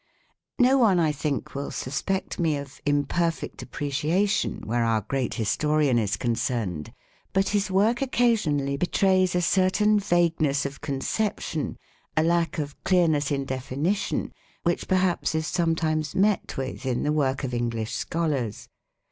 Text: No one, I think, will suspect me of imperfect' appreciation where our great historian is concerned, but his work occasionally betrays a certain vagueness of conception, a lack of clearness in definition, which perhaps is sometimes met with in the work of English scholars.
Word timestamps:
No 0.57 0.79
one, 0.79 0.99
I 0.99 1.11
think, 1.11 1.53
will 1.53 1.69
suspect 1.69 2.39
me 2.39 2.57
of 2.57 2.81
imperfect' 2.87 3.61
appreciation 3.61 4.61
where 4.65 4.83
our 4.83 5.01
great 5.01 5.35
historian 5.35 5.99
is 5.99 6.17
concerned, 6.17 6.91
but 7.33 7.49
his 7.49 7.69
work 7.69 8.01
occasionally 8.01 8.77
betrays 8.77 9.35
a 9.35 9.43
certain 9.43 9.99
vagueness 9.99 10.65
of 10.65 10.81
conception, 10.81 11.77
a 12.17 12.23
lack 12.23 12.57
of 12.57 12.83
clearness 12.83 13.29
in 13.29 13.45
definition, 13.45 14.31
which 14.63 14.87
perhaps 14.87 15.35
is 15.35 15.45
sometimes 15.45 16.15
met 16.15 16.57
with 16.57 16.83
in 16.83 17.03
the 17.03 17.13
work 17.13 17.43
of 17.43 17.53
English 17.53 17.91
scholars. 17.93 18.69